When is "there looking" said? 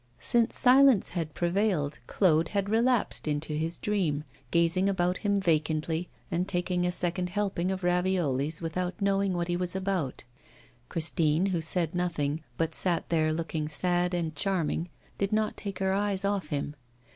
13.09-13.67